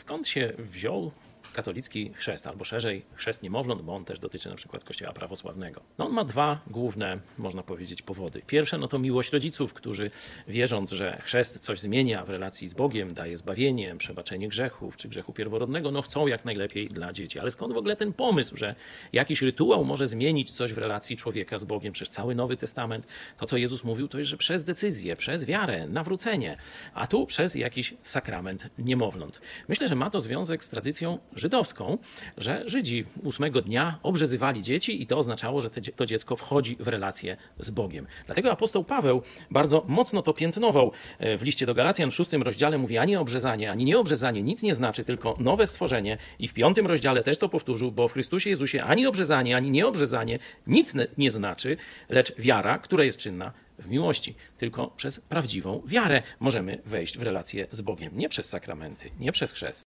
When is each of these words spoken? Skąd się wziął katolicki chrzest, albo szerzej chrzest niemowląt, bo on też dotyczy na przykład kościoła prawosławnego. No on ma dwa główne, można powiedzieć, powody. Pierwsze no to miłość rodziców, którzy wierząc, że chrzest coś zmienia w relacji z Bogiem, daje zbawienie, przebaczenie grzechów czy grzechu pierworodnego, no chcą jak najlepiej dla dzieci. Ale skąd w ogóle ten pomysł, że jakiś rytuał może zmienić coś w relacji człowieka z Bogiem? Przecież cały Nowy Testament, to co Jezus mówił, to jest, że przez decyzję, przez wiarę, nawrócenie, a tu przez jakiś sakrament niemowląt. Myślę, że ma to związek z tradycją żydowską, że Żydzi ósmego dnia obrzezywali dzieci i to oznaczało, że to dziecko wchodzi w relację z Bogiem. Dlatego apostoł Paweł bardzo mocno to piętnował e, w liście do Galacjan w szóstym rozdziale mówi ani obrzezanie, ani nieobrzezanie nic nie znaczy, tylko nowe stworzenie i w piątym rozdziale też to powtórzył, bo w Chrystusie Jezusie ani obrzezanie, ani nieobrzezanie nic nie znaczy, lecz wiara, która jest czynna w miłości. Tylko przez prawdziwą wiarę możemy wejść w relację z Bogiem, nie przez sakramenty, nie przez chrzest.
Skąd 0.00 0.28
się 0.28 0.52
wziął 0.58 1.10
katolicki 1.52 2.12
chrzest, 2.14 2.46
albo 2.46 2.64
szerzej 2.64 3.02
chrzest 3.14 3.42
niemowląt, 3.42 3.82
bo 3.82 3.94
on 3.94 4.04
też 4.04 4.18
dotyczy 4.18 4.48
na 4.48 4.54
przykład 4.54 4.84
kościoła 4.84 5.12
prawosławnego. 5.12 5.80
No 5.98 6.06
on 6.06 6.12
ma 6.12 6.24
dwa 6.24 6.60
główne, 6.66 7.18
można 7.38 7.62
powiedzieć, 7.62 8.02
powody. 8.02 8.42
Pierwsze 8.46 8.78
no 8.78 8.88
to 8.88 8.98
miłość 8.98 9.32
rodziców, 9.32 9.74
którzy 9.74 10.10
wierząc, 10.48 10.90
że 10.90 11.18
chrzest 11.22 11.58
coś 11.58 11.80
zmienia 11.80 12.24
w 12.24 12.30
relacji 12.30 12.68
z 12.68 12.74
Bogiem, 12.74 13.14
daje 13.14 13.36
zbawienie, 13.36 13.96
przebaczenie 13.96 14.48
grzechów 14.48 14.96
czy 14.96 15.08
grzechu 15.08 15.32
pierworodnego, 15.32 15.90
no 15.90 16.02
chcą 16.02 16.26
jak 16.26 16.44
najlepiej 16.44 16.88
dla 16.88 17.12
dzieci. 17.12 17.38
Ale 17.38 17.50
skąd 17.50 17.74
w 17.74 17.76
ogóle 17.76 17.96
ten 17.96 18.12
pomysł, 18.12 18.56
że 18.56 18.74
jakiś 19.12 19.42
rytuał 19.42 19.84
może 19.84 20.06
zmienić 20.06 20.50
coś 20.50 20.72
w 20.72 20.78
relacji 20.78 21.16
człowieka 21.16 21.58
z 21.58 21.64
Bogiem? 21.64 21.92
Przecież 21.92 22.08
cały 22.08 22.34
Nowy 22.34 22.56
Testament, 22.56 23.06
to 23.38 23.46
co 23.46 23.56
Jezus 23.56 23.84
mówił, 23.84 24.08
to 24.08 24.18
jest, 24.18 24.30
że 24.30 24.36
przez 24.36 24.64
decyzję, 24.64 25.16
przez 25.16 25.44
wiarę, 25.44 25.86
nawrócenie, 25.88 26.56
a 26.94 27.06
tu 27.06 27.26
przez 27.26 27.54
jakiś 27.54 27.94
sakrament 28.02 28.68
niemowląt. 28.78 29.40
Myślę, 29.68 29.88
że 29.88 29.94
ma 29.94 30.10
to 30.10 30.20
związek 30.20 30.64
z 30.64 30.68
tradycją 30.68 31.18
żydowską, 31.34 31.98
że 32.36 32.62
Żydzi 32.66 33.06
ósmego 33.24 33.62
dnia 33.62 33.98
obrzezywali 34.02 34.62
dzieci 34.62 35.02
i 35.02 35.06
to 35.06 35.18
oznaczało, 35.18 35.60
że 35.60 35.70
to 35.96 36.06
dziecko 36.06 36.36
wchodzi 36.36 36.76
w 36.80 36.88
relację 36.88 37.36
z 37.58 37.70
Bogiem. 37.70 38.06
Dlatego 38.26 38.52
apostoł 38.52 38.84
Paweł 38.84 39.22
bardzo 39.50 39.84
mocno 39.88 40.22
to 40.22 40.32
piętnował 40.32 40.92
e, 41.18 41.38
w 41.38 41.42
liście 41.42 41.66
do 41.66 41.74
Galacjan 41.74 42.10
w 42.10 42.14
szóstym 42.14 42.42
rozdziale 42.42 42.78
mówi 42.78 42.98
ani 42.98 43.16
obrzezanie, 43.16 43.70
ani 43.70 43.84
nieobrzezanie 43.84 44.42
nic 44.42 44.62
nie 44.62 44.74
znaczy, 44.74 45.04
tylko 45.04 45.34
nowe 45.38 45.66
stworzenie 45.66 46.18
i 46.38 46.48
w 46.48 46.54
piątym 46.54 46.86
rozdziale 46.86 47.22
też 47.22 47.38
to 47.38 47.48
powtórzył, 47.48 47.92
bo 47.92 48.08
w 48.08 48.12
Chrystusie 48.12 48.50
Jezusie 48.50 48.82
ani 48.82 49.06
obrzezanie, 49.06 49.56
ani 49.56 49.70
nieobrzezanie 49.70 50.38
nic 50.66 50.94
nie 51.18 51.30
znaczy, 51.30 51.76
lecz 52.08 52.36
wiara, 52.38 52.78
która 52.78 53.04
jest 53.04 53.18
czynna 53.18 53.52
w 53.78 53.88
miłości. 53.88 54.34
Tylko 54.56 54.86
przez 54.86 55.20
prawdziwą 55.20 55.82
wiarę 55.86 56.22
możemy 56.40 56.78
wejść 56.86 57.18
w 57.18 57.22
relację 57.22 57.66
z 57.70 57.80
Bogiem, 57.80 58.18
nie 58.18 58.28
przez 58.28 58.48
sakramenty, 58.48 59.10
nie 59.20 59.32
przez 59.32 59.52
chrzest. 59.52 59.88